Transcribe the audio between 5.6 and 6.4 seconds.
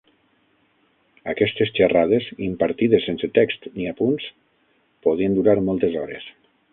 moltes hores.